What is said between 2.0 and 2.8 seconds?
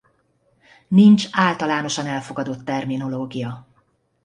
elfogadott